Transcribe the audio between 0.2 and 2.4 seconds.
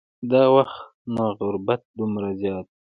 دا وخت نو غربت دومره